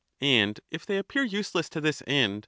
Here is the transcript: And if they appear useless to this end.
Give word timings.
And 0.19 0.59
if 0.71 0.83
they 0.83 0.97
appear 0.97 1.21
useless 1.23 1.69
to 1.69 1.79
this 1.79 2.01
end. 2.07 2.39